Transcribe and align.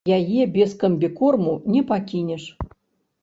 Яе 0.17 0.43
без 0.55 0.71
камбікорму 0.83 1.53
не 1.73 1.81
пакінеш. 1.91 2.43